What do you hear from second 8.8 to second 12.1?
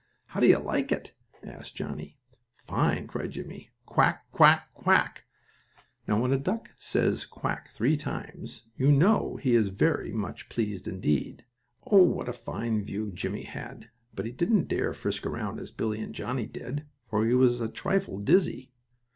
may know he is very much pleased indeed. Oh,